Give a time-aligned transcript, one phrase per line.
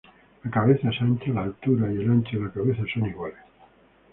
[0.43, 3.37] La cabeza es ancha, la altura y el ancho de la cabeza son iguales.